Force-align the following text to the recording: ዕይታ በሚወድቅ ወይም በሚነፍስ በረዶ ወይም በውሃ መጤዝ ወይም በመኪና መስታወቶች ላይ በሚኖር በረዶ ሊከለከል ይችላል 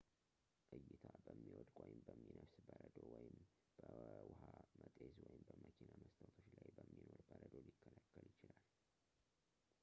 ዕይታ 0.75 1.03
በሚወድቅ 1.25 1.75
ወይም 1.83 1.99
በሚነፍስ 2.07 2.55
በረዶ 2.67 2.95
ወይም 3.11 3.35
በውሃ 3.77 4.41
መጤዝ 4.81 5.15
ወይም 5.27 5.43
በመኪና 5.49 5.91
መስታወቶች 6.01 6.49
ላይ 6.61 6.69
በሚኖር 6.79 7.21
በረዶ 7.29 7.53
ሊከለከል 7.69 8.25
ይችላል 8.33 8.61